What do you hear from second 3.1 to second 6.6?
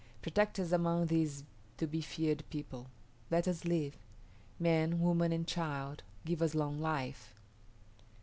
Let us live. Man, woman, and child, give us